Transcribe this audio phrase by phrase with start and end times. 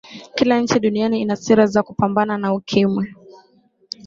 [0.35, 3.15] kila nchi duniani ina sera za kupambana na ukimwi